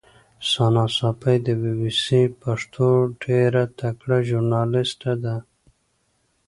ثنا 0.49 0.85
ساپۍ 0.95 1.37
د 1.45 1.47
بي 1.59 1.71
بي 1.79 1.91
سي 2.03 2.21
پښتو 2.41 2.87
ډېره 3.23 3.63
تکړه 3.79 4.17
ژورنالیسټه 4.27 5.13
ده. 5.23 5.35